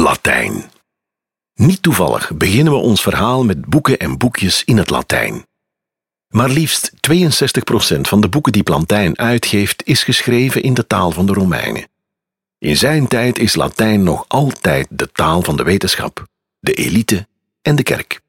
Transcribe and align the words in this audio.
Latijn. 0.00 0.70
Niet 1.54 1.82
toevallig 1.82 2.36
beginnen 2.36 2.72
we 2.72 2.78
ons 2.78 3.02
verhaal 3.02 3.44
met 3.44 3.66
boeken 3.66 3.98
en 3.98 4.18
boekjes 4.18 4.64
in 4.64 4.76
het 4.76 4.90
Latijn. 4.90 5.46
Maar 6.28 6.48
liefst 6.48 6.92
62% 6.92 8.00
van 8.00 8.20
de 8.20 8.28
boeken 8.28 8.52
die 8.52 8.62
Plantijn 8.62 9.18
uitgeeft 9.18 9.86
is 9.86 10.02
geschreven 10.02 10.62
in 10.62 10.74
de 10.74 10.86
taal 10.86 11.10
van 11.10 11.26
de 11.26 11.32
Romeinen. 11.32 11.88
In 12.58 12.76
zijn 12.76 13.08
tijd 13.08 13.38
is 13.38 13.54
Latijn 13.54 14.02
nog 14.02 14.24
altijd 14.28 14.86
de 14.90 15.12
taal 15.12 15.42
van 15.42 15.56
de 15.56 15.62
wetenschap, 15.62 16.26
de 16.58 16.72
elite 16.72 17.28
en 17.62 17.76
de 17.76 17.82
kerk. 17.82 18.20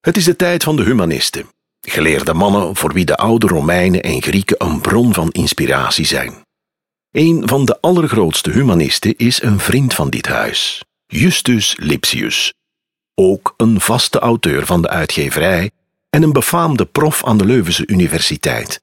Het 0.00 0.16
is 0.16 0.24
de 0.24 0.36
tijd 0.36 0.62
van 0.62 0.76
de 0.76 0.82
humanisten, 0.82 1.46
geleerde 1.80 2.34
mannen 2.34 2.76
voor 2.76 2.92
wie 2.92 3.04
de 3.04 3.16
oude 3.16 3.46
Romeinen 3.46 4.02
en 4.02 4.22
Grieken 4.22 4.64
een 4.64 4.80
bron 4.80 5.14
van 5.14 5.30
inspiratie 5.30 6.06
zijn. 6.06 6.45
Een 7.16 7.48
van 7.48 7.64
de 7.64 7.80
allergrootste 7.80 8.50
humanisten 8.50 9.16
is 9.16 9.42
een 9.42 9.58
vriend 9.58 9.94
van 9.94 10.10
dit 10.10 10.26
huis, 10.26 10.84
Justus 11.06 11.76
Lipsius, 11.78 12.54
ook 13.14 13.54
een 13.56 13.80
vaste 13.80 14.18
auteur 14.18 14.66
van 14.66 14.82
de 14.82 14.88
uitgeverij 14.88 15.70
en 16.10 16.22
een 16.22 16.32
befaamde 16.32 16.84
prof 16.84 17.24
aan 17.24 17.36
de 17.38 17.44
Leuvense 17.44 17.86
Universiteit. 17.86 18.82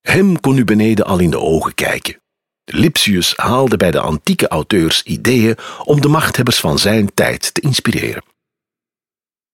Hem 0.00 0.40
kon 0.40 0.56
u 0.56 0.64
beneden 0.64 1.04
al 1.04 1.18
in 1.18 1.30
de 1.30 1.38
ogen 1.38 1.74
kijken. 1.74 2.20
Lipsius 2.64 3.36
haalde 3.36 3.76
bij 3.76 3.90
de 3.90 4.00
antieke 4.00 4.48
auteurs 4.48 5.02
ideeën 5.02 5.56
om 5.84 6.00
de 6.00 6.08
machthebbers 6.08 6.60
van 6.60 6.78
zijn 6.78 7.14
tijd 7.14 7.54
te 7.54 7.60
inspireren. 7.60 8.24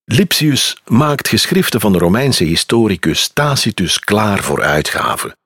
Lipsius 0.04 0.82
maakt 0.84 1.28
geschriften 1.28 1.80
van 1.80 1.92
de 1.92 1.98
Romeinse 1.98 2.44
historicus 2.44 3.28
Tacitus 3.28 3.98
klaar 3.98 4.42
voor 4.42 4.62
uitgave. 4.62 5.36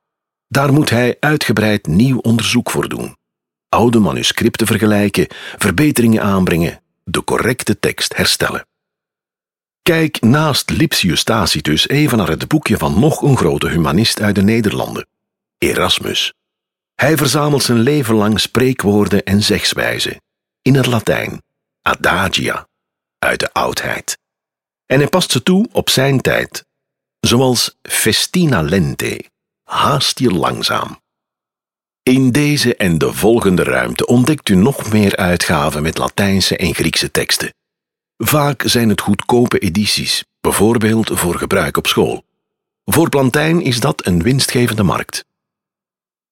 Daar 0.52 0.72
moet 0.72 0.90
hij 0.90 1.16
uitgebreid 1.20 1.86
nieuw 1.86 2.18
onderzoek 2.18 2.70
voor 2.70 2.88
doen. 2.88 3.16
Oude 3.68 3.98
manuscripten 3.98 4.66
vergelijken, 4.66 5.26
verbeteringen 5.58 6.22
aanbrengen, 6.22 6.82
de 7.04 7.24
correcte 7.24 7.78
tekst 7.78 8.16
herstellen. 8.16 8.66
Kijk 9.82 10.20
naast 10.20 10.70
Lipsius 10.70 11.24
Tacitus 11.24 11.88
even 11.88 12.18
naar 12.18 12.28
het 12.28 12.48
boekje 12.48 12.76
van 12.76 13.00
nog 13.00 13.22
een 13.22 13.36
grote 13.36 13.68
humanist 13.68 14.20
uit 14.20 14.34
de 14.34 14.42
Nederlanden, 14.42 15.06
Erasmus. 15.58 16.34
Hij 16.94 17.16
verzamelt 17.16 17.62
zijn 17.62 17.80
leven 17.80 18.14
lang 18.14 18.40
spreekwoorden 18.40 19.24
en 19.24 19.42
zegswijzen 19.42 20.22
in 20.62 20.74
het 20.74 20.86
Latijn, 20.86 21.42
adagia, 21.82 22.68
uit 23.18 23.40
de 23.40 23.52
oudheid. 23.52 24.18
En 24.86 24.98
hij 24.98 25.08
past 25.08 25.30
ze 25.30 25.42
toe 25.42 25.68
op 25.72 25.90
zijn 25.90 26.20
tijd, 26.20 26.66
zoals 27.20 27.76
festina 27.82 28.62
lente, 28.62 29.28
haast 29.70 30.18
je 30.18 30.30
langzaam. 30.30 31.00
In 32.02 32.30
deze 32.30 32.76
en 32.76 32.98
de 32.98 33.12
volgende 33.12 33.62
ruimte 33.62 34.06
ontdekt 34.06 34.48
u 34.48 34.54
nog 34.54 34.92
meer 34.92 35.16
uitgaven 35.16 35.82
met 35.82 35.98
Latijnse 35.98 36.56
en 36.56 36.74
Griekse 36.74 37.10
teksten. 37.10 37.54
Vaak 38.16 38.62
zijn 38.66 38.88
het 38.88 39.00
goedkope 39.00 39.58
edities, 39.58 40.24
bijvoorbeeld 40.40 41.10
voor 41.12 41.38
gebruik 41.38 41.76
op 41.76 41.86
school. 41.86 42.24
Voor 42.84 43.08
Plantijn 43.08 43.60
is 43.60 43.80
dat 43.80 44.06
een 44.06 44.22
winstgevende 44.22 44.82
markt. 44.82 45.24